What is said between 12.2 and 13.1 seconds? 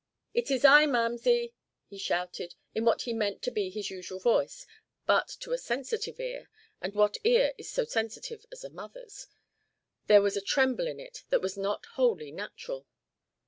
natural.